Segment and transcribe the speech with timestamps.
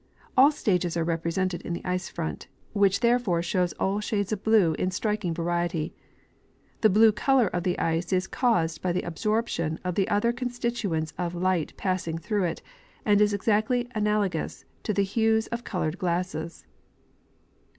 [0.35, 4.73] All stages are represented in the ice front, which therefore shows all shades of blue
[4.79, 5.93] in striking variety.
[6.81, 11.13] The blue color of the ice is caused by the absorption of the other constituents
[11.19, 12.63] of the light passing through it,
[13.05, 16.65] and is exactl}^ analogous to the hues of colored glasses.